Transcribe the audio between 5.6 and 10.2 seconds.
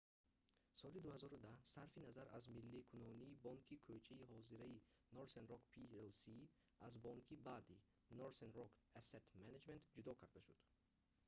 plc аз бонки бад"‑и northern rock asset management ҷудо